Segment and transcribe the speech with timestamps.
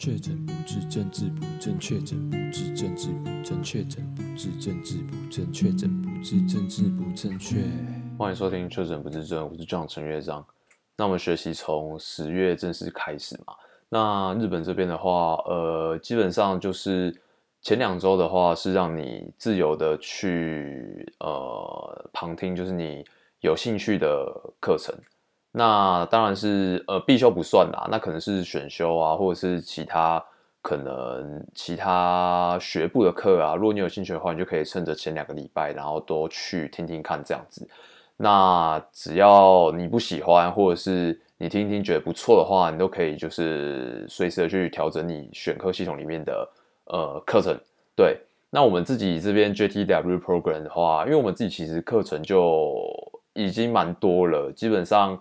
[0.00, 7.58] 确诊不治，政治不正确；确诊不治，政治不正确；确诊不治，政治不正确；确诊不治，政治不正确。
[8.16, 10.42] 欢迎收听《确诊不治症》，我是 John 陈乐章。
[10.96, 13.52] 那我们学习从十月正式开始嘛？
[13.90, 17.14] 那日本这边的话，呃，基本上就是
[17.60, 23.04] 前两周的话是让你自由的去呃旁听，就是你
[23.40, 24.94] 有兴趣的课程。
[25.52, 30.24] 那当然是呃必修不算啦，那可能是选修啊，或者是其他
[30.62, 33.56] 可能其他学部的课啊。
[33.56, 37.68] 如果你有兴趣的话，你就可以趁着前两个礼拜，然后多去听听看这样子。
[38.16, 46.48] 那只要你不喜欢，或者是你听听觉得不错的话，你都可以就是随时的去调整你选课系统里面的
[46.84, 47.58] 呃课程。
[47.96, 48.16] 对，
[48.50, 52.78] 那我们自己这边 JTW Program 的话，因为我们自己其实课程就
[53.32, 55.20] 已经蛮多了，基本上。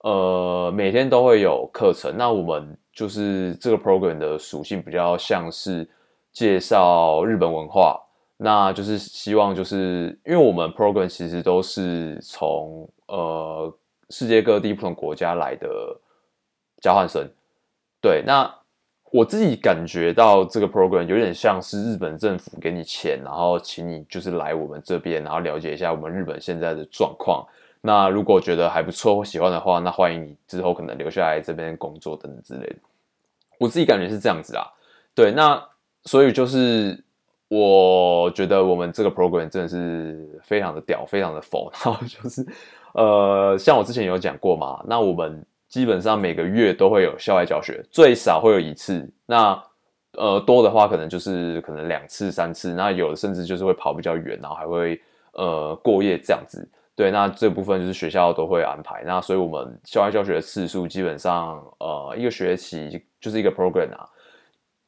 [0.00, 2.16] 呃，每天都会有课程。
[2.16, 5.88] 那我们就是这个 program 的属性比较像是
[6.32, 8.00] 介绍日本文化，
[8.36, 13.72] 那就是希望就是因为我们 program 其实都是从呃
[14.10, 15.68] 世界各地不同国家来的
[16.80, 17.28] 交换生。
[18.00, 18.48] 对，那
[19.10, 27.44] 我自己感觉到这个 program 有点像是日本政府给你钱，然后请你就是来我们这边，然后了解一下我们日本现在的状况。
[27.80, 32.76] 那如果觉得还不错或喜欢的话，那欢迎你之后可能留下来这边工作等等之类的。
[33.58, 34.64] 我自己感觉是这样子啊，
[35.14, 35.62] 对，那
[36.04, 37.02] 所以就是
[37.48, 41.70] 我觉得我们这个 program 真的是非常的屌，非常的佛。
[41.72, 42.46] 然后就是
[42.94, 49.60] 呃，像我之前有讲过嘛，那我们基本上每个月都会有校外教学，最少会有一次，那
[50.12, 55.00] 呃多的话可能就是可能两次三次，那有的甚至就是会跑比较远，然后还会
[55.32, 56.68] 呃过夜这样子。
[56.98, 59.04] 对，那这部分就是学校都会安排。
[59.06, 64.04] 那所以我们校外教学的次数基本上，呃，一个学期就是一个 program 啊，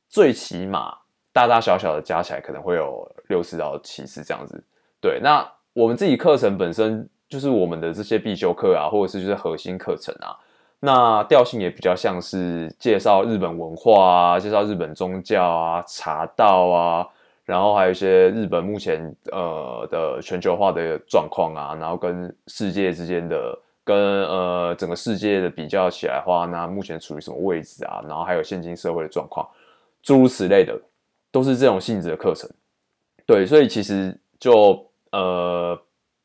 [0.09, 0.93] 最起码
[1.33, 4.61] 大大小小的加起来可能会有六次到七次这样子。
[5.01, 10.35] 对，那我们自己课程本身就是我们的这些必修课啊，或者是就是核心课程啊，
[10.81, 17.07] 那调性也比较像是介绍日本文化啊，介绍日本宗教啊，茶道啊。
[17.51, 23.97] 然后还有一些日本目前呃的全球化的状况啊，然后跟世界之间的跟
[24.29, 28.01] 呃整个世界的比较起来的话，那目前处于什么位置啊？
[28.07, 29.45] 然后还有现今社会的状况，
[30.01, 30.81] 诸如此类的，
[31.33, 32.49] 都是这种性质的课程。
[33.27, 35.77] 对，所以其实就呃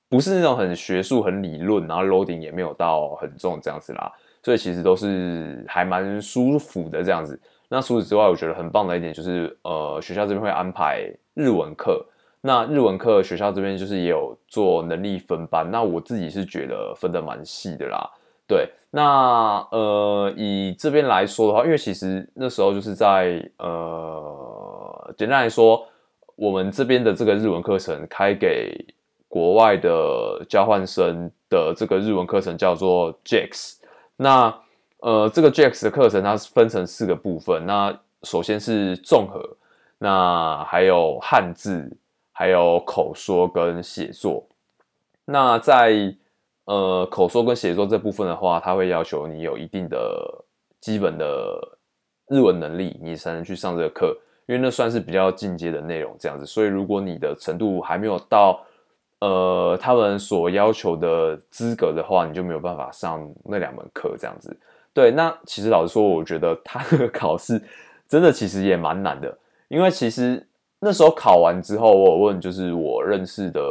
[0.07, 4.13] 不是那种很学术、很理论，然后 loading 也没有到很重这样子啦。
[4.43, 7.39] 所以其实都是还蛮舒服的这样子。
[7.75, 12.05] 那除此之外，我觉得很棒的一点就是，呃，学校这边会安排日文课。
[12.39, 15.69] 那日文课学校这边就是也有做能力分班。
[15.69, 18.09] 那我自己是觉得分得蛮细的啦。
[18.47, 25.85] 对，那呃，以这边来说的话，因为其实那时候就是在呃，简单来说，
[26.37, 28.73] 我们这边的这个日文课程开给
[29.27, 33.79] 国外的交换生的这个日文课程叫做 JAX。
[34.15, 34.55] 那
[35.05, 37.63] 呃，这个 JAX 的课程它是分成四个部分。
[37.63, 39.39] 那首先是综合，
[39.99, 41.87] 那还有汉字，
[42.31, 44.43] 还有口说跟写作。
[45.23, 46.11] 那在
[46.65, 50.43] 呃口说跟写作这部分的话，它会要求你有一定的
[50.81, 51.77] 基本的
[52.27, 54.17] 日文能力，你才能去上这个课，
[54.47, 56.47] 因为那算是比较进阶的内容这样子。
[56.47, 58.59] 所以如果你的程度还没有到
[59.19, 64.57] 呃他们所要求的资格的话，你就没有办法上那两门课这样子。
[64.95, 67.61] 对，那其实老实说，我觉得他那个 考试
[68.07, 70.47] 真的其实也蛮难的，因为其实
[70.79, 73.61] 那时候考完之后，我有问就是我认识的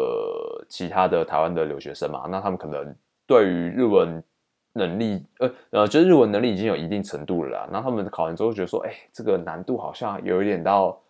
[0.69, 2.95] 其他的台湾的留学生嘛，那他们可能
[3.27, 4.23] 对于日文
[4.75, 11.01] 能力，呃呃，就是日文能力已经有一定程度了啦，那他们考完之后觉得说，哎，这个难度好像有一点到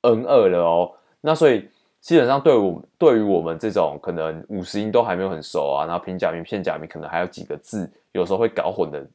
[0.00, 1.68] N2 了哦，那所以
[2.00, 9.06] 基本上对我对于我们这种可能五十音都还没有很熟啊，然后平假名片假名可能还有几个字，有时候会搞混的。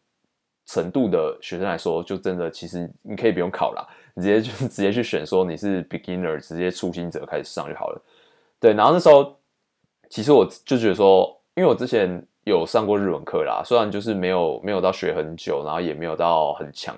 [0.68, 8.02] 程度的学生来说，就真的其实你可以不用考啦，你直接就 直接去选说你是 beginner，直接初心者开始上就好了。
[8.60, 9.36] 对，然后那时候
[10.10, 16.94] 其实我就觉得说，因为我之前有上过日文课啦，虽然就是没有没有到学很久，然后也没有到很强，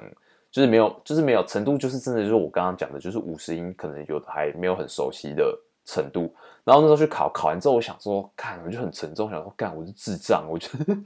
[0.49, 5.55] 就是没有就是没有程度，就是真的就是我刚刚讲的，就是五十音可能有的还没有很熟悉的
[5.85, 6.33] 程度。
[6.63, 10.97] 然后那时候去考，考完之后我想说，看我就很沉重，想说干我是智障，我觉得。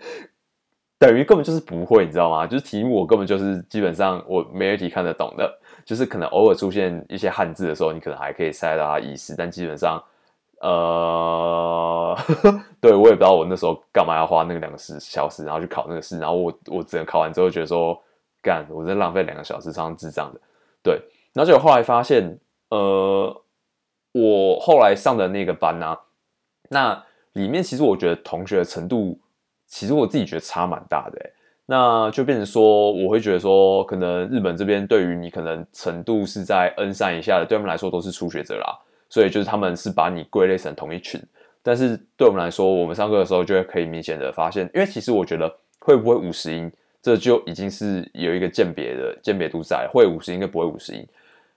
[1.04, 2.48] 等于根本就是不会，你知道吗？
[2.48, 5.54] 就是题目我根本就是基本上我没有题看得懂的，
[5.84, 10.02] 就是可能偶尔出现一些汉字的时候，你可能还可以猜到它意思，但基本上，
[10.62, 12.18] 呃，
[12.80, 18.02] 对我也不知道我那时候干嘛要花那个两个时小时，然后去考那个试，然后我我只能考完之后觉得说
[18.42, 20.40] 干，我在浪费两个小时，超智障的。
[20.82, 20.94] 对，
[21.34, 22.40] 然后结果后来发现，
[22.70, 23.44] 呃，
[24.14, 25.98] 我后来上的那个班呢、
[26.70, 27.04] 那
[27.34, 29.20] 里面其实我觉得同学的程度，
[29.74, 31.20] 其实我自己觉得差蛮大的。
[31.66, 38.78] 那就变成说，我会觉得说，可能日本这边对于你可能程度是在 N 三以下的，对他们来说都是初学者啦。
[39.10, 41.20] 所以就是他们是把你归类成同一群。
[41.64, 46.72] 但是对我们来说，我们上课的时候就会可以明显的发现，因为其实我觉得会不会五十音，
[47.02, 51.04] 这就已经是有一个鉴别的鉴别度在，会五十音跟不会五十音。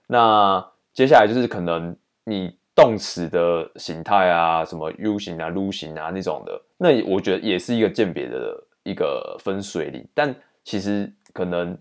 [0.07, 10.07] 那接下来就是可能你动词的形态啊，什么 U 型啊、l 型啊那种的，那我觉得也是一个鉴别的一个分水岭。
[10.13, 10.33] 但
[10.63, 11.75] 其实可能，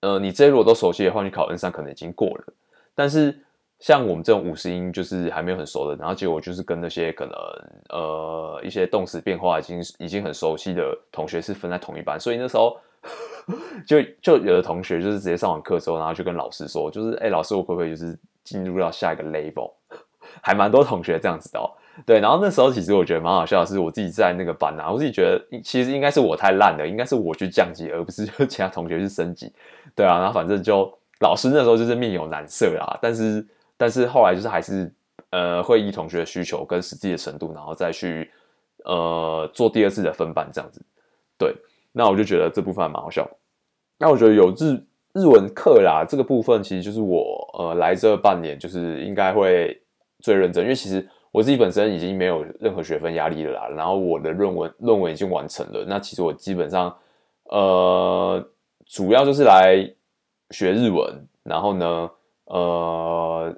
[0.00, 2.44] 呃，你这些如果都熟悉的话，你考 N 三可能已经过了。
[2.92, 3.38] 但是
[3.78, 7.34] 像我们这种五十音就是还没有很熟的，然后结果就是跟那些可能
[7.90, 12.76] 呃一些动词变化已经已经很熟悉的同学是分在同一班，所以那时候
[13.86, 19.70] 就就有的同学就是直接上完课之后，然后就跟老师说，就是哎、老师我可不可以就是进入到下一个 level？
[20.42, 21.70] 还蛮多同学这样子的哦。
[22.04, 29.52] 对，然后那时候其实我觉得蛮好笑的是，我自己在那个班啊，我自己觉得其实应该是我太烂了，应该是我去降级，而不是 其他同学去升级。
[29.94, 33.46] 对啊，然后反正就老师那时候就是面有难色啊，但是。
[33.76, 34.90] 但是后来就是还是
[35.30, 38.30] 呃会依同学的需求跟实际的程度，然后再去
[38.84, 40.80] 呃做第二次的分班这样子。
[41.36, 41.52] 对，
[41.90, 43.28] 那我就觉得这部分还蛮好笑。
[43.98, 44.80] 那我觉得有日
[45.12, 49.76] 日文课啦，这个部分其实就是我呃来这半年就是应该会
[50.24, 53.68] 最认真，因为其实我自己本身已经没有任何学分压力了啦。
[53.76, 56.96] 然后我的论文论文已经完成了，那其实我基本上
[57.50, 58.42] 呃
[58.86, 59.86] 主要就是来
[60.50, 62.10] 学日文，然后呢
[62.46, 63.54] 呃。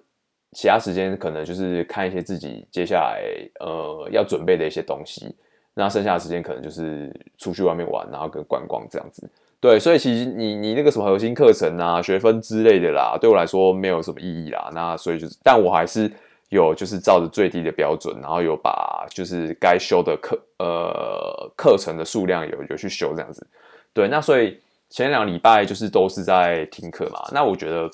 [0.52, 3.20] 其他时间可能就是看一些自己接下来
[3.60, 5.36] 呃要准备的一些东西，
[5.74, 9.28] 那剩下的时间可能就是出去外面玩，然后跟观光这样子。
[9.60, 14.70] 对，所以其实你你那个什么核心课程啊、学分之类的啦，对我来说没有什么意义啦。
[14.72, 16.10] 那所以就是，但我还是
[16.48, 23.46] 有就是照着最低的标准，然后有把就是该修的课呃课程的数量有有去修这样子。
[23.92, 24.60] 对，那所以
[24.90, 27.28] 前两个礼拜就是都是在听课嘛。
[27.32, 27.90] 那我觉得。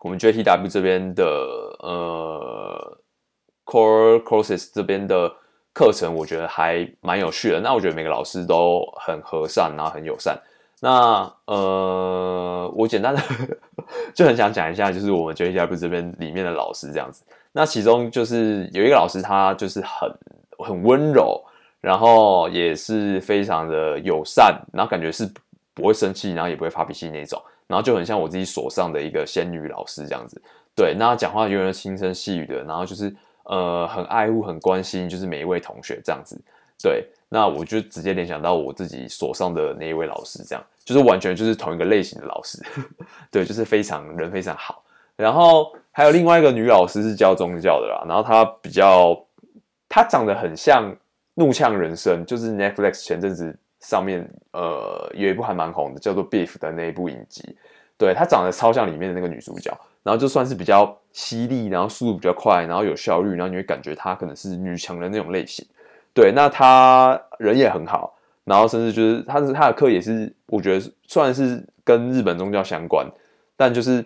[0.00, 1.24] 我们 JTW 这边的
[1.80, 2.98] 呃
[3.64, 5.28] Core Courses 这边的
[5.72, 7.60] 课程，我觉得还蛮有趣的。
[7.60, 10.40] 那我觉得每个老师都很和善，然后很友善。
[10.80, 13.22] 那呃，我简单的
[14.14, 17.24] 就很想讲一下，就是我们 JTW 这边里面的老师这样子。
[17.56, 20.12] 那其中就是有一个老师，他就是很
[20.58, 21.42] 很温柔，
[21.80, 25.26] 然后也是非常的友善，然后感觉是
[25.72, 27.42] 不会生气，然后也不会发脾气那种。
[27.66, 30.38] 然后就很像我自己所上的一个仙女老师这样子，
[30.74, 33.10] 对，那讲话永远轻声细语的，然后就是
[33.44, 36.38] 呃很爱护、很关心，就是每一位同学这样子，
[36.82, 42.62] 对，那我就直接联想到我自己所上的那一位老师，这样就是完全就是同一个类型的老师，
[43.32, 44.82] 对，就是非常人非常好。
[45.16, 49.18] 然后还有另外一个女老师是教宗教的啦，然后她比较
[49.88, 50.92] 她长得很像
[51.34, 53.58] 《怒呛人生》，就是 Netflix 前阵子。
[53.78, 57.56] 上面呃有一部还蛮红的，叫做《Beef》的那一部影集，
[57.96, 59.70] 对，她长得超像里面的那个女主角，
[60.02, 65.64] 然后就算是比较犀利，然后速度比较快，然后有效率，然后你会感觉她可能是女强人那种类型。
[66.12, 73.06] 对，那她人也很好，然后甚至就是她是她的课也是，我觉得算是跟日本宗教相关，
[73.56, 74.04] 但就是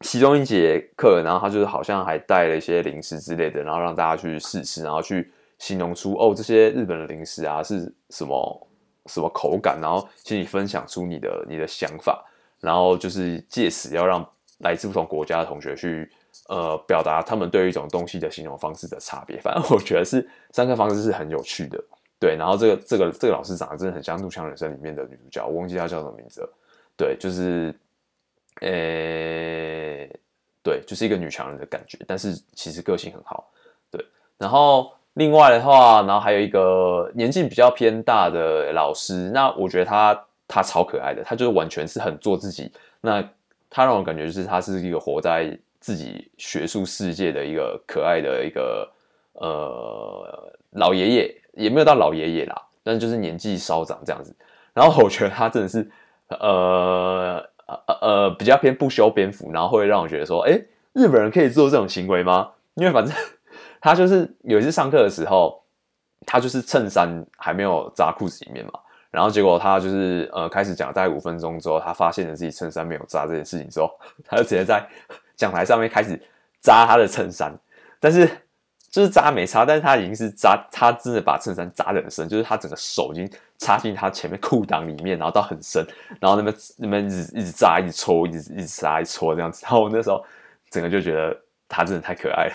[0.00, 8.64] 其中一节课，然后他就是好像还带了一些零食之类的，然后让大家去试吃，然后去形容出哦这些日本的零食啊是什么。
[9.10, 12.22] 什么口感，然后请你分享出你的你的想法，
[12.60, 14.22] 然后就是借此要让
[14.58, 16.06] 来自不同国家的同学去
[16.46, 19.40] 呃表达他们对于一种东西的形容方式的差别。
[19.40, 21.82] 反正我觉得是上课方式是很有趣的，
[22.20, 22.36] 对。
[22.36, 26.52] 然后这个这个这个老师长得真的很像《怒呛人生》里面的女主角，我忘记她叫什么名字了。
[26.94, 27.74] 对，就是
[28.60, 30.20] 呃、欸，
[30.62, 33.50] 对，就是一个女强人的感觉，但是其实个性很好，
[33.90, 34.04] 对。
[34.36, 34.92] 然后。
[35.14, 42.70] 另外的话，然后还有一个年纪比较偏大的老师，那我觉得他他超可爱的，他就是完全是很做自己。
[43.00, 43.20] 那
[43.68, 48.88] 他让我感觉就是他是一个活在自己学术世界的一个可爱的一个
[49.32, 54.32] 呃老爷爷，也没有到老爷爷啦，但就是年纪稍长这样子。
[54.72, 55.90] 然后我觉得他真的是
[56.28, 60.60] 呃呃呃呃比较偏不修边幅，然后会让我觉得说，哎，
[60.92, 62.50] 日本人可以做这种行为吗？
[62.74, 63.14] 因为反正。
[63.80, 65.62] 他就是有一次上课的时候，
[66.26, 68.72] 他就是衬衫还没有扎裤子里面嘛，
[69.08, 73.88] 然后结果他就是呃开始讲大概五分钟之后，他发现了自己衬衫没有扎这件事情之后，
[74.26, 74.84] 他就直接在
[75.36, 76.20] 讲台上面开始
[76.60, 77.56] 扎他的衬衫。
[78.00, 78.28] 但是
[78.90, 85.84] 就是扎没扎，但是他已经是扎，他真的把衬衫扎得很深，就是他整个手已经插进他前面裤裆里面，然后到很深，
[86.20, 89.60] 然后那边那边一直一直扎，一直抽，一直一直扎，一直戳这样子。
[89.64, 90.24] 然后我那时候
[90.70, 91.36] 整个就觉得
[91.68, 92.52] 他真的太可爱了，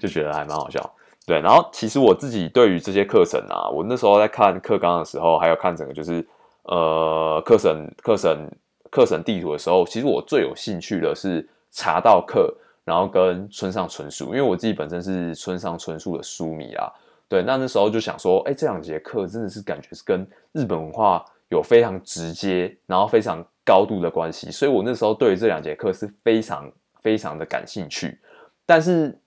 [0.00, 0.94] 就觉得还蛮好笑。
[1.24, 6.26] 对，然后其实我自己对于这些课程啊，我那时候在看课纲的时候，还有看整个就是
[6.64, 8.50] 呃课程课程
[8.90, 12.52] 课程地图的时候，其实我最有兴趣的是茶道课，
[12.84, 16.92] 然后跟村上春树，因为我自己本身是村上春树的书迷啊。
[17.34, 28.20] 对，那那时候就想说，哎，这两节课真的是感觉是跟日本文化有非常直接，然后非常高度的关系，所以我那时候对于这两节课是非常非常的感兴趣。
[28.64, 29.18] 但是，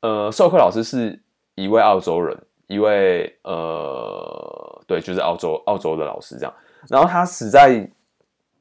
[0.00, 1.20] 呃，授课老师是。
[1.56, 2.36] 一位澳洲人，
[2.66, 6.52] 一位呃，对，就是澳洲澳洲的老师这样。
[6.88, 7.88] 然后他实在，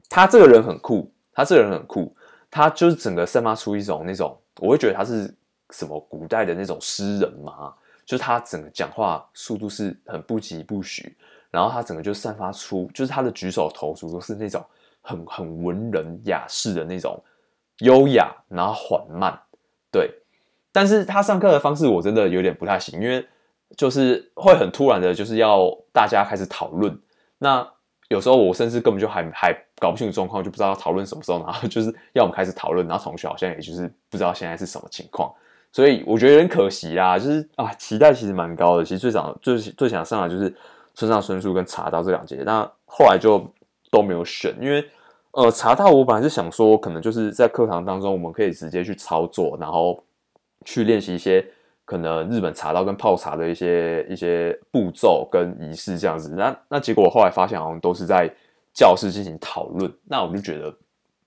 [0.08, 2.16] 他这个人很酷，他这个人很酷，
[2.52, 5.34] 他就是整个散发出一种那种，我会觉得他是
[5.72, 7.74] 什么古代的那种诗人嘛，
[8.06, 11.16] 就是他整个讲话速度是很不疾不徐，
[11.50, 14.64] 然后他整个就散发出，就是他的举手投足都是那种
[15.02, 17.22] 很很文人雅士的那种
[17.80, 19.40] 优雅，然后缓慢，
[19.92, 20.12] 对。
[20.72, 23.24] 但是他上课的方式我真的有点不太行，因为
[23.78, 27.00] 就是会很突然的，就是要大家开始讨论。
[27.38, 27.68] 那
[28.10, 35.32] 有时候我甚至根本就还还搞不清楚状况，就不知道讨论什么时候，然后就是要我们开始讨论，然后同学好像也就是不知道现在是什么情况，
[35.74, 37.20] 所以我觉得有点可惜啦。
[37.20, 40.56] 就是啊，期待其实蛮高的，其实最想最最想上的就是
[40.94, 43.46] 村上春树跟茶道这两节，那后来就
[43.92, 44.88] 都没有选，因为
[45.32, 50.02] 呃茶道我本来是想说，可能就是在课堂当中我们可以直接去操作，然后。
[50.66, 51.46] 去练习一些
[51.84, 58.34] 可能日本茶道跟泡茶的一些一些步骤跟仪式这样子，那那结果我后来发现好像都是在
[58.74, 60.74] 教室进行讨论，那我就觉得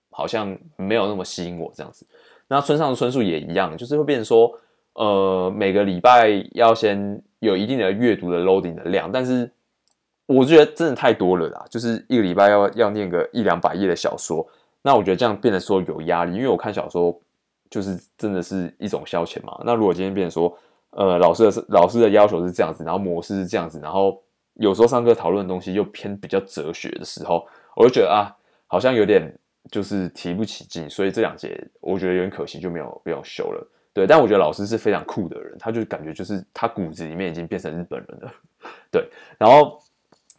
[0.08, 2.06] 好像没有那么吸引我这样子。
[2.48, 4.52] 那村上春树也一样，就是会变成说，
[4.94, 9.50] 呃，每个礼拜要先有一定的阅读的 loading 的量，但是
[10.26, 14.46] 我觉得真的太多了啦，就是一个礼拜要要念个一两百页的小说，
[14.82, 17.20] 那我觉得这样变得说有压力，因为我看小说。
[17.68, 19.60] 就是真的是一种消遣嘛。
[19.64, 20.56] 那如果今天变成说，
[20.90, 24.22] 呃，老师的老师的要求是这样子，然后模式是这样子，然后
[24.54, 28.30] 有时候上课讨论的东西又偏比较哲学的时候，我就觉得啊，
[28.68, 29.36] 好像有点
[29.70, 33.66] 就是提不起劲，所以这两节我觉得有点可惜，就没有没有修了。
[33.92, 38.32] 对，但我觉得老师是非常酷的人，他就感觉就是他骨子里面已经变成日本人了。
[38.92, 39.08] 对，
[39.38, 39.78] 然后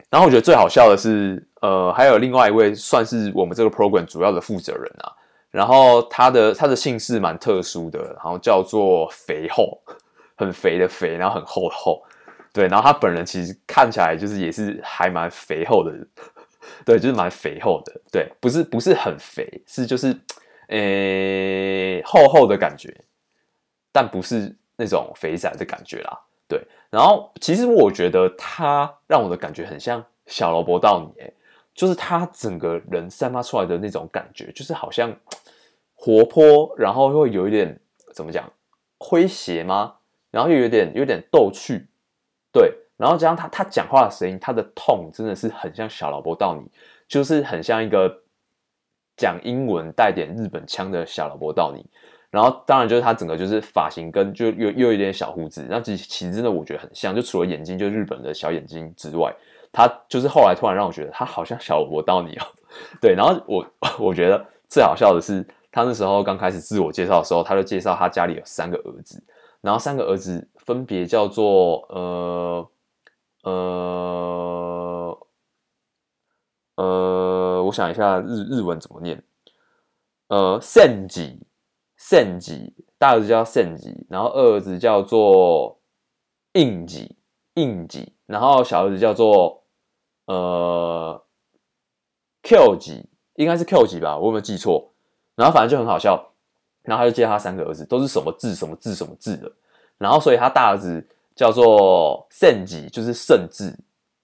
[0.08, 5.12] 然后我觉得最好笑的是，呃，还有另外一位算是我们这个 program 主要的负责人啊。
[5.50, 9.80] 然后他的他的姓氏蛮特殊的，然后叫做肥厚，
[10.36, 12.02] 很肥的肥，然后很厚的厚，
[12.52, 15.90] 对，然后他本人其实看起来就是也是还蛮肥厚的，
[16.84, 20.18] 对，就是蛮肥厚的，对，不是不是很肥，是就是
[20.68, 22.94] 诶厚厚的感觉，
[23.92, 31.32] 但不是那种肥仔的感觉啦，对，然后其实我觉得他让我的感觉很像小劳勃道尼，
[31.74, 35.14] 就是他整个人散发出来的那种感觉，就是好像
[35.94, 37.80] 活泼，然后会有一点
[38.12, 38.52] 怎么讲
[38.98, 39.96] 诙谐吗？
[40.30, 41.88] 然后又有点有点逗趣，
[42.52, 42.74] 对。
[42.98, 46.70] 然后加上他他讲话的声音，他的痛真的是很像小劳勃道尼，
[47.08, 48.14] 就是很像一个
[49.16, 51.82] 讲英文带点日本腔的小劳勃道尼。
[52.30, 59.34] 然后当然就是他整个就是发型跟就又又有一点小胡子，那其其实真的我觉得很像，就除了眼睛就日本的小眼睛之外。
[59.70, 62.46] 他就是后来突然让我觉得他好像小劳勃道尼哦，
[63.02, 63.66] 对，然后我
[64.00, 69.22] 我觉得最好笑的是他那时候刚开始自我介绍的时候，他就介绍他家里有三个儿子，
[69.60, 72.66] 然后三个儿子分别叫做呃
[73.42, 75.18] 呃
[76.76, 79.22] 呃，我想一下日日文怎么念，
[80.28, 81.40] 呃，Senji
[81.98, 85.80] Senji，大儿子叫 Senji，然后二儿子叫做
[86.52, 87.16] 应吉
[87.54, 89.56] 应吉，然后小儿子叫做。
[90.30, 91.24] 呃
[92.42, 94.92] ，Q 级应该是 Q 级吧，我有没有记错？
[95.34, 96.34] 然后反正就很好笑，
[96.82, 99.50] 然后他就接他三个儿子都是什么字什么字什么字的，
[99.96, 103.72] 然后所以他大儿子叫做圣级，就是圣字，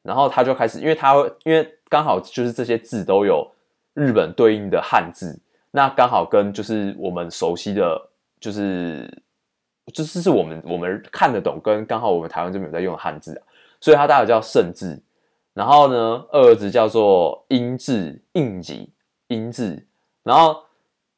[0.03, 3.49] 然后他就开始，因为他因为刚好就是这些字都有
[3.95, 5.39] 日本对应的汉字，
[5.71, 9.09] 那刚好跟就是我们熟悉的，就是
[9.93, 13.43] 就是是我们我们看得懂，跟刚好我们台湾这边有在用的汉字啊，
[13.81, 15.01] 所以他大概叫圣字。
[15.53, 18.91] 然后呢，二儿子叫做英字应吉
[19.29, 19.87] 英字，
[20.25, 20.61] 然后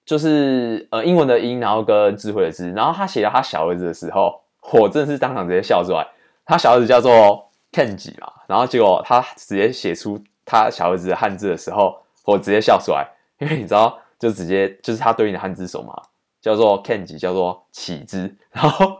[0.04, 2.70] 就是呃英文的英，然后跟智慧的智。
[2.72, 4.42] 然后他写到他小儿子的时候，
[4.72, 6.06] 我真的是当场直接笑出来。
[6.44, 13.06] 他小儿子叫做 Kenji 嘛，然后结果他直接写出他小儿子的汉字的时候，我直接笑出来，
[13.38, 16.02] 因为你知道，就直接就是他对应的汉字什么嘛，
[16.40, 18.34] 叫做 Kenji，叫做启之。
[18.52, 18.98] 然后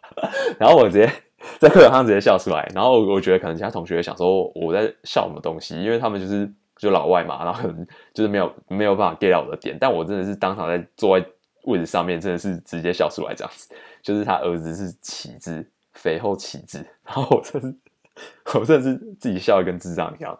[0.58, 1.10] 然后我直接
[1.58, 11.26] 在课堂上直接笑出来，然后我觉得可能其他同学想说我在笑什么东西，因为他们就是就老外嘛，然后可能就是没有没有办法 get 到我的点，但我真的是当场在坐在
[11.62, 17.74] 位置上面，真的是直接笑出来这样子，就是他儿子是启智，肥厚启智，然后我真是
[18.58, 20.38] 我真的是自己笑的跟智障一样，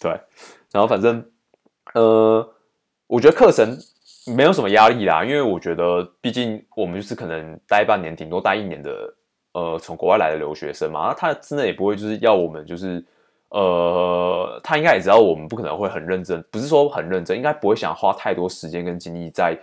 [0.00, 0.10] 对，
[0.72, 1.24] 然后反正
[1.94, 2.48] 呃，
[3.06, 3.78] 我觉得课程。
[4.26, 9.14] 没有什么压力啦，因为我觉得，毕竟我们就是可能待半年，顶多待一年的，
[9.52, 13.04] 呃，从国外来的留学生嘛，那他真的也不会就是要我们就是，
[13.50, 19.54] 呃，他应该也知道我们不可能会很认真，不是说很认真，应该不会想花太多时间跟精力在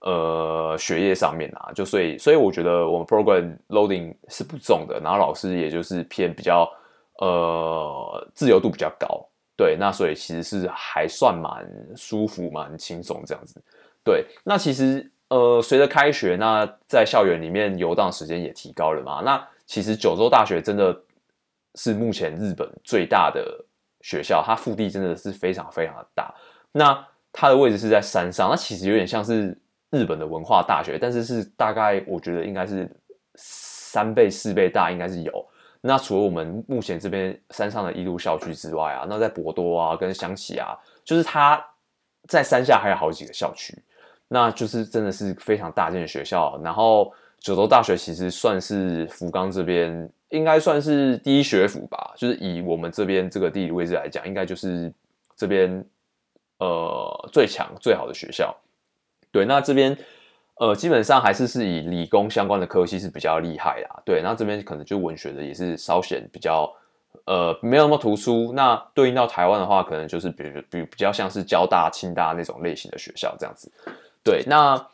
[0.00, 6.70] 呃学业上面啊，就所以，所以我觉得我们 program loading 是不重的，然后老师也就是偏比较
[7.18, 9.26] 呃自由度比较高，
[9.56, 13.62] 对，那所以其实是还算蛮舒服、蛮轻松这样子。
[14.02, 19.20] 对，那其实呃，随着开学，那在校园里面游荡时间也提高了嘛。
[19.22, 20.98] 那其实九州大学真的
[21.74, 23.64] 是目前日本最大的
[24.00, 26.34] 学校，它腹地真的是非常非常的大。
[26.72, 29.56] 那它的位置是在山上，那其实有点像是
[29.90, 32.90] 日本的文化大学，但是是大概我觉得应该是
[33.34, 35.46] 三倍四倍大，应该是有。
[35.80, 41.64] 那除了我们目前这边山上的一路校区之外啊，那在博多啊跟香崎啊，就是它
[42.28, 43.76] 在山下还有好几个校区。
[44.28, 54.92] 那就是真的是非常大件的学校，然后九州大学其实算是福冈这边应该算是第一学府吧，就是以我们这边这个地理位置来讲，应该就是
[55.34, 55.84] 这边
[56.58, 58.56] 呃最强最好的学校。
[59.32, 59.96] 对，那这边
[60.56, 64.02] 呃基本上还是是以理工相关的科系是比较厉害啦。
[64.04, 66.70] 对，那这边可能就文学的也是稍显比较
[67.24, 68.52] 呃没有那么突出。
[68.52, 73.70] 那对应到台湾的话，可能就是比如比比较像是交大、清大那种类型的学校这样子。
[74.22, 74.86] 对，那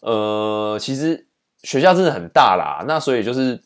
[0.00, 1.26] 呃，其实
[1.62, 2.84] 学校真的很大啦。
[2.86, 3.58] 那所以就是，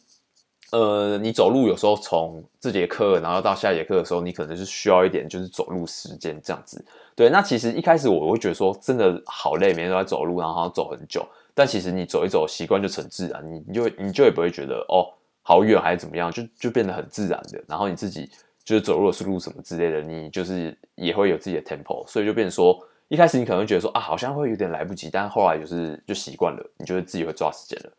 [0.71, 6.85] 呃，你走路有时候从这节课，然后到下节课的时候，你可能是需要一点就是走路时间这样子。
[7.19, 11.27] 对，那其实一开始我会觉得说，真的好累，每天都在走路，然后好像走很久。
[11.53, 15.11] 但其实你走一走，习惯就成自然，你你就你就也不会觉得哦，
[15.43, 17.61] 好远还是怎么样，就就变得很自然的。
[17.67, 18.31] 然后你自己
[18.63, 22.79] 就是走路的速度什么之类的，你就是也会有自己的 tempo，所以就变说。
[23.09, 27.91] 一开始你可能会觉得说啊，好像会有点来不及，但后来就是就习惯了，你就会自己会抓时间了。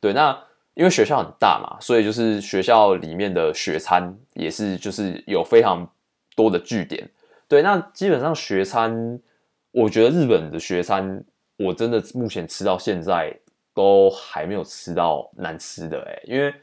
[0.00, 0.38] 对，那
[0.74, 5.88] 因为学校很大嘛，所以就是学校里面的学餐也是就是有非常
[6.34, 7.08] 多的据点。
[7.48, 9.20] 对，那基本上学餐，
[9.70, 11.24] 我觉得日本的学餐，
[11.56, 13.32] 我真的目前吃到现在
[13.74, 16.54] 都还没有吃到难吃的欸，因为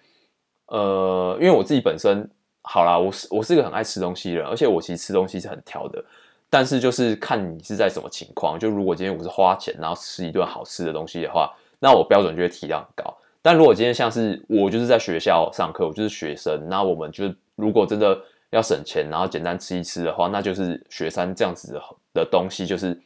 [0.67, 2.29] 呃，因为我自己本身
[2.63, 6.03] 好啦，我是我是一个很爱吃东西的人，而且我其实吃东西是很挑的。
[6.49, 13.17] 但是就是看你是在什么情况，就如果今天我是花钱然后吃一顿好吃的东西的话，那我标准就会提到很高。
[13.41, 18.17] 但如果今天像是我就是在学校上课，我就是学生，那我们就如果真的
[18.53, 21.81] 要省钱，然后简单吃一吃的话，那就是雪山这样子的
[22.13, 22.97] 的东西，就是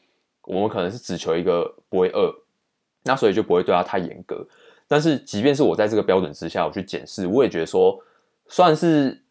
[0.44, 2.32] 我们可能是只求一个不会饿，
[3.04, 4.46] 那所以就不会对它太严格。
[4.88, 7.98] 但是即便是我在这个标准之下，我去检视，我也觉得说，
[8.48, 9.22] 算是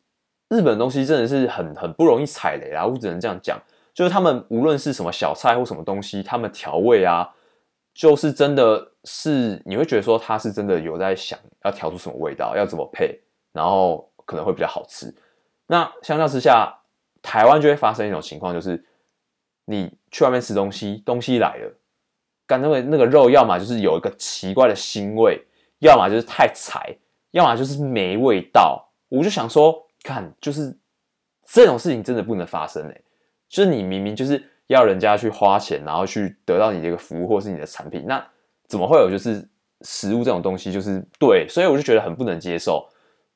[0.49, 3.61] 日本东西真的是很很不容易踩雷啊，我只能这样讲。
[3.95, 7.27] 就是他们无论是什么小菜或什么东西，他们调味啊，
[7.95, 13.19] 就是真的是你会觉得说他是真的有在想要调出什么味道，要怎么配，
[13.53, 15.15] 然后可能会比较好吃。
[15.67, 16.81] 那相较之下，
[17.23, 18.85] 台湾就会发生一种情况，就是
[19.65, 21.73] 你去外面吃东西，东西来了，
[22.47, 25.45] 干那个那个肉，要么就是有一个奇怪的腥味，
[25.81, 26.97] 要么就是太柴，
[27.33, 28.89] 要么就是没味道。
[29.09, 30.77] 我就想说，看，就是
[31.45, 33.05] 这种事情真的不能发生欸。
[33.49, 38.25] 就是你明明就是要人家去花钱，然后去得到你这个服务或是你的产品，那
[38.69, 39.49] 怎么会有就是
[39.83, 40.73] 食物这种东西？
[40.73, 42.89] 就是对，所以我就觉得很不能接受。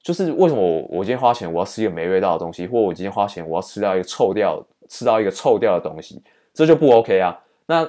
[0.03, 6.23] 就是为什么我我今天花钱我要吃一个没味道的东西，或我今天花钱我要吃到一个臭掉吃到一个臭掉的东西，
[6.55, 7.39] 这就不 OK 啊？
[7.67, 7.89] 那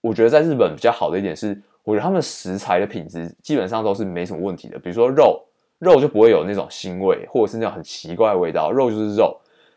[0.00, 4.78] 我觉得在日本比较好的一点是，我觉得他们食材的品质基本上都是没什么问题的。
[4.78, 5.42] 比如说肉，
[5.78, 9.36] 肉就不会有那种腥味，或者是那种很奇怪的味道，肉就是肉。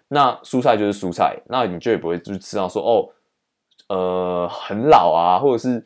[0.10, 3.10] 那蔬菜就是蔬菜，那你就也不会就吃到说哦，
[3.88, 5.84] 呃，很老啊，或者是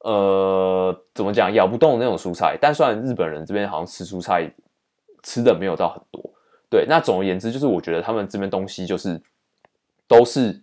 [0.00, 2.58] 呃，怎么讲咬不动那种蔬菜。
[2.60, 4.50] 但虽然日本人这边好像吃蔬菜
[5.22, 6.22] 吃的没有到很多，
[6.70, 6.84] 对。
[6.88, 9.20] 那总而言之，就是我觉得他们这边东西就是
[10.06, 10.60] 都是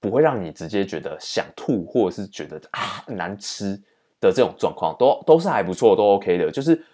[0.00, 3.74] 不会让你直接觉得想吐，或者是觉得啊难吃
[4.20, 6.84] 的这种状况，都都是还不错，都 OK 的，就是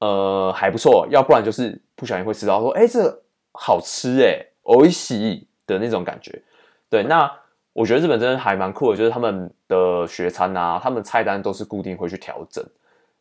[0.00, 1.06] 呃还不错。
[1.10, 4.44] 要不然就是不小心会吃到说，哎，这好吃哎。
[4.70, 6.42] 美味しい的那种感觉，
[6.90, 7.32] 对，那
[7.72, 12.62] 我觉得日本真的还蛮酷的，就是他们的学餐啊，他们菜单都是固定会去调整。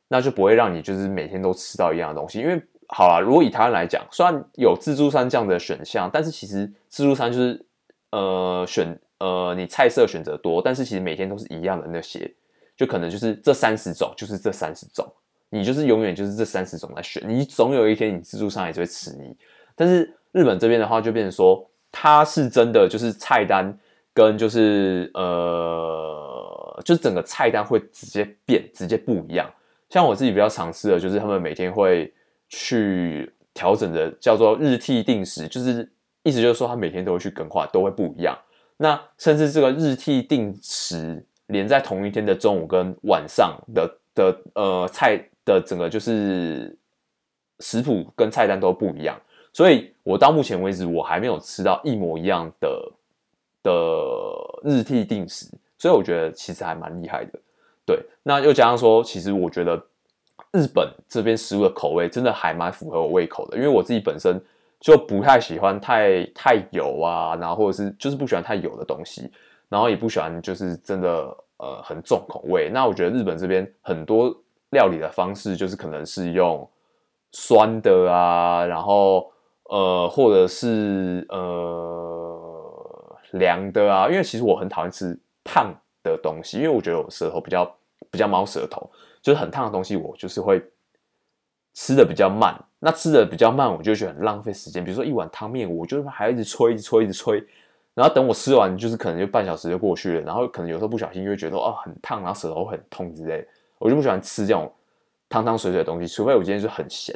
[0.10, 2.41] 那就不会让你就是每天都吃到一样的东西。
[2.41, 7.65] 因为好啦，如果以台湾来讲，虽然有自助餐这样的选项，但是其实自助餐就是
[8.12, 12.34] 呃选呃你菜色选择多，但是其实每天都是一样的那些，
[12.78, 15.06] 就可能就是这三十种，就是这三十种，
[15.50, 19.36] 你就是永远就是这三十种来选，你总有一天你自助餐也是会吃腻。
[19.76, 23.78] 但是日本这边的话，就变成说它是真的就是菜单
[24.13, 29.52] 跟就是呃，就是整个菜单会直接变，直接不一样。
[29.89, 32.12] 像我自己比较常吃的就是他们每天会
[32.50, 35.90] 去调整的，叫做日替定时，就是
[36.24, 38.38] 意思就是说他每天都会去更换，都会不一样。
[38.78, 46.78] 那甚至这个日替定时连在同一天的中午跟晚上的的呃菜的整个就是
[47.60, 49.20] 食谱跟菜单都不一样。
[49.54, 52.92] 所以，我到目前为止，我还没有吃到一模一样的
[53.64, 53.72] 的
[54.64, 55.48] 日替定时，
[55.80, 57.40] 所以我觉得其实还蛮厉害的。
[57.84, 59.84] 对，那又加上说，其实我觉得
[60.52, 64.40] 日本这边食物的口味真的还蛮符合我胃口的，因为我自己本身
[64.80, 69.32] 就不太喜欢太太油啊，然后或者是就是不喜欢太油的东西，
[69.70, 72.70] 然后也不喜欢就是真的呃很重口味。
[72.74, 74.36] 那我觉得日本这边很多
[74.72, 76.70] 料理的方式，就是可能是用
[77.32, 79.32] 酸的啊，然后。
[79.70, 87.70] 呃，或者是呃凉的啊，因为其实我很讨厌吃烫的东西，因为我觉得我舌头比较
[88.10, 88.90] 比较猫舌头，
[89.28, 90.63] 就是很烫的东西我就是会
[91.74, 92.58] 吃的比较慢。
[92.80, 94.82] 那吃的比较慢，我就觉得很浪费时间。
[94.82, 97.44] 比如说一碗汤面，我就还要一直吹，一直吹，一直吹，
[97.94, 100.22] 然后等我吃完，就是可能就半小时就过去了。
[100.22, 103.46] 然后可能有时候不小心就会觉得哦很烫，然后舌头很痛之类，
[103.80, 104.72] 我就不喜欢吃这种
[105.28, 107.13] 汤汤水水的东西，除非我今天是很咸。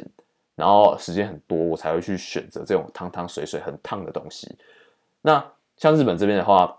[0.54, 4.54] 然后时间很多，我才会去选择这种汤汤水水很烫的东西。
[5.22, 5.42] 那
[5.78, 6.76] 像日本这边的话，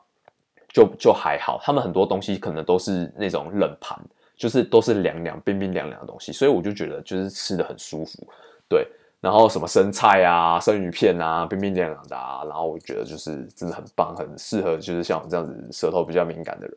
[0.67, 3.97] 就就还好，他们很多东西可能都是那种冷盘，
[4.35, 8.27] 就是都是凉凉、冰冰凉凉的东西，所以我就觉得就是吃得很舒服。
[8.67, 8.87] 对，
[9.21, 16.75] 然后什么生菜啊、生鱼片啊，冰冰凉凉的啊，然后我觉得就是真的很棒，很适合就是像我这样子舌头比较敏感的人。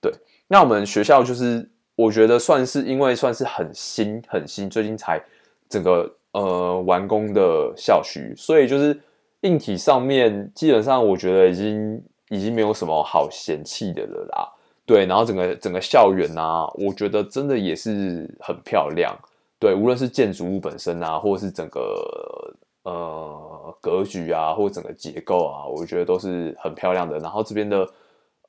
[0.00, 0.12] 对，
[0.48, 5.22] 那我们学校就是我觉得算是因为算是很新很新，最近才
[5.68, 6.12] 整个。
[6.32, 8.98] 呃，完工的校区，所以就是
[9.42, 14.48] 硬体上面基本上，我觉得已经已经没有什么好嫌弃的了啦。
[14.84, 19.16] 对，然后整个整个校园啊，我觉得真的也是很漂亮。
[19.58, 27.16] 对，无论是建筑物本身啊，或是整个呃格局啊，或整个结构啊，我觉得都是很漂亮的。
[27.20, 27.88] 然后这边的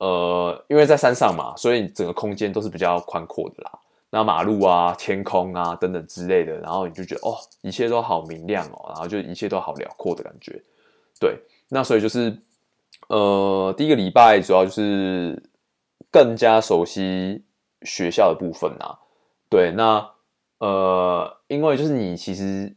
[0.00, 3.70] 呃，因为在山上嘛，所以整个空间都是比较宽阔的啦。
[4.10, 10.60] 那马路啊、天空啊等等之类的，然后你就觉得哦，一切都好明亮哦，然后就一切都好辽阔的感觉。
[11.20, 12.36] 对，那所以就是
[13.08, 15.40] 呃，第一个礼拜主要就是
[16.14, 17.42] 更加熟悉
[17.82, 18.96] 学校的部分啊。
[19.50, 20.08] 对，那
[20.58, 22.72] 呃，因为就是你其实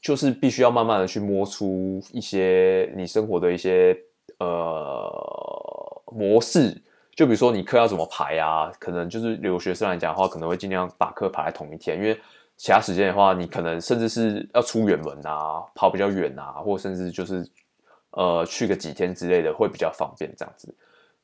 [0.00, 3.96] 就是必须要慢慢的去摸出一些你生活的一些
[4.40, 6.76] 呃模式。
[7.14, 8.72] 就比如说你课要怎么排啊？
[8.80, 12.20] 可能就是留学生来讲的话，可能会尽量把课排在同一天，因为
[12.56, 17.48] 其他时间的话，你可能甚至是要出远门啊，跑比较远啊，或甚至就是
[18.10, 20.74] 呃去个几天之类的，会比较方便这样子。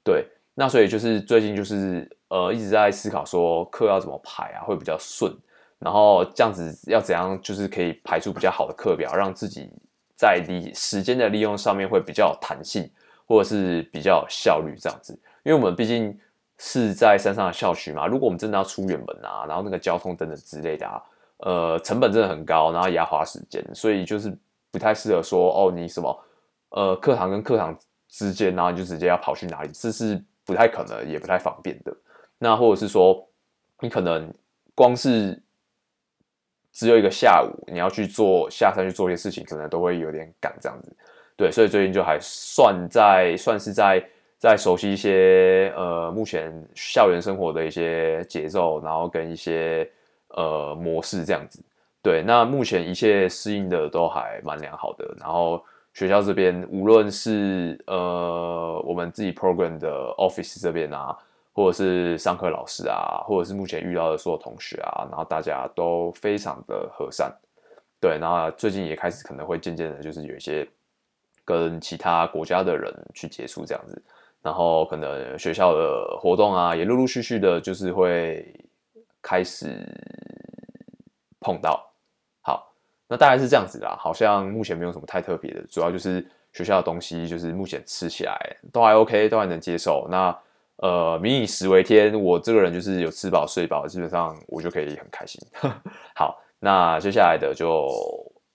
[0.04, 0.24] 对，
[0.58, 5.30] 那所以就是最近就是呃一直在思考说课要怎么排啊，会比较顺，
[5.78, 9.70] 然后这样子要怎样就是可以排出比较好的课表，让自己
[10.16, 12.90] 在利时间的利用上面会比较有弹性，
[13.26, 15.12] 或者是比较有效率这样子。
[15.42, 16.18] 因为我们毕竟
[16.56, 21.02] 是在山上的校区嘛，如果我们真的要出远门啊，然后那个交通等等之类的啊，
[21.36, 24.34] 呃，成本真的很高，然后也要花时间，所以就是
[24.70, 26.24] 不太适合说哦，你什么
[26.70, 31.94] 呃课堂跟课堂之间，然后你就直接要跑去哪里，这是不太可能，也不太方便的。
[32.38, 33.28] 那或者是说，
[33.80, 34.32] 你可能
[34.74, 35.38] 光是
[36.72, 40.96] 只有一个下午，你要去做下山去做一些事情，可能都会有点赶这样子。
[41.36, 44.02] 对，所以最近就还算在算是在。
[44.38, 49.90] 在熟悉一些呃，目前校园生活的一些节奏，然后跟一些
[50.28, 51.58] 呃模式这样子。
[52.02, 55.16] 对，那目前一切适应的都还蛮良好的。
[55.18, 55.64] 然后
[55.96, 61.16] 学校这边，无论是呃我们自己 program 的 office 这边啊，
[61.54, 67.34] 或者是上课老师啊，或者是目前遇到的所有同学啊，然后大家都非常的和善。
[67.98, 70.68] 对，然后最近也开始可能会渐渐的，就是有一些
[71.46, 74.02] 跟其他国家的人去接触这样子。
[74.42, 78.54] 然后可能学校的活动啊，也陆陆续续的，就是会
[79.22, 79.82] 开始
[81.40, 81.90] 碰到。
[83.08, 83.96] 那大概是这样子啦。
[83.98, 88.38] 好像目前没有什么太特别的，主要就是学校的东西，就是目前吃起来
[88.72, 90.06] 都还 OK，都还能接受。
[90.10, 90.36] 那
[90.76, 95.40] 呃，民以食为天，我这个人就是有吃饱睡饱，基本上我就可以很开心。
[96.14, 97.88] 好，那接下来的就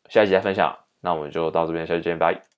[0.09, 2.50] 下一集再分享，那我们就到这边，下期见，拜。